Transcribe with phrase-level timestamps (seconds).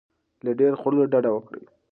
[0.45, 1.63] له ډیر خوړلو ډډه وکړئ.